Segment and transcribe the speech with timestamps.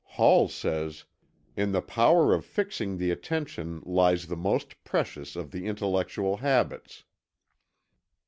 [0.17, 1.03] Hall says:
[1.55, 7.03] "In the power of fixing the attention lies the most precious of the intellectual habits."